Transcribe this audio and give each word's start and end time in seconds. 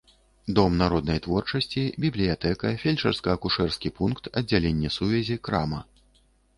Дом 0.59 0.71
народнай 0.81 1.19
творчасці, 1.25 1.83
бібліятэка, 2.07 2.73
фельчарска-акушэрскі 2.87 3.95
пункт, 4.01 4.35
аддзяленне 4.39 4.89
сувязі, 5.01 5.43
крама. 5.49 5.89